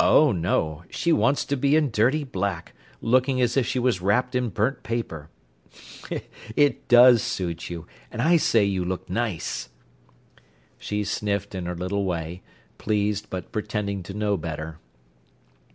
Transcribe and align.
"Oh 0.00 0.32
no! 0.32 0.82
she 0.88 1.12
wants 1.12 1.44
to 1.44 1.56
be 1.58 1.76
in 1.76 1.90
dirty 1.90 2.24
black, 2.24 2.72
looking 3.02 3.38
as 3.42 3.54
if 3.54 3.66
she 3.66 3.78
was 3.78 4.00
wrapped 4.00 4.34
in 4.34 4.48
burnt 4.48 4.82
paper. 4.82 5.28
It 6.56 6.88
does 6.88 7.22
suit 7.22 7.68
you, 7.68 7.86
and 8.10 8.22
I 8.22 8.38
say 8.38 8.64
you 8.64 8.82
look 8.82 9.10
nice." 9.10 9.68
She 10.78 11.04
sniffed 11.04 11.54
in 11.54 11.66
her 11.66 11.74
little 11.76 12.06
way, 12.06 12.40
pleased, 12.78 13.26
but 13.28 13.52
pretending 13.52 14.02
to 14.04 14.14
know 14.14 14.38
better. 14.38 14.78